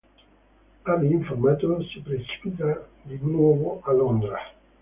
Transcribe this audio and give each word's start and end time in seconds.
Avi, 0.93 1.11
informato, 1.11 1.83
si 1.83 1.99
precipita 2.01 2.87
di 3.03 3.19
nuovo 3.21 3.81
a 3.83 3.91
Londra. 3.93 4.39